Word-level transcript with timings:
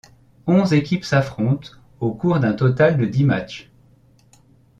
Onze 0.47 0.73
équipes 0.73 1.03
s'affrontent 1.05 1.73
au 1.99 2.11
cours 2.11 2.39
d'un 2.39 2.53
total 2.53 2.97
de 2.97 3.05
dix 3.05 3.23
matchs. 3.23 3.69